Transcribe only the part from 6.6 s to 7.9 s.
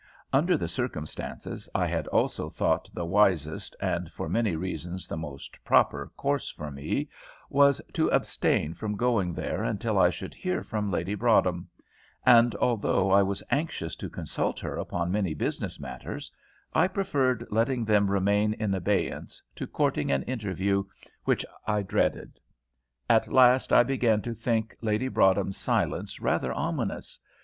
me was,